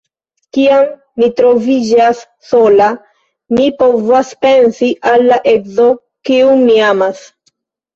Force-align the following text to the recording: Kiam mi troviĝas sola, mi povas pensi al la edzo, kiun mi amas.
Kiam 0.55 0.87
mi 1.23 1.29
troviĝas 1.41 2.23
sola, 2.53 2.89
mi 3.57 3.69
povas 3.85 4.35
pensi 4.49 4.93
al 5.15 5.31
la 5.33 5.43
edzo, 5.57 5.91
kiun 6.33 6.69
mi 6.69 6.85
amas. 6.95 7.29